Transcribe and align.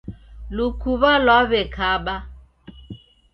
Lukuw'a 0.55 1.11
lwaw'ekaba. 1.23 2.15